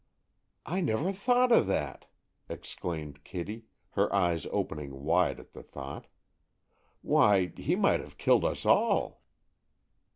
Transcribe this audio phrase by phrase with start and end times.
[0.65, 2.07] "I never thought of that!"
[2.49, 6.07] exclaimed Kitty, her eyes opening wide at the thought.
[7.03, 9.21] "Why, he might have killed us all!"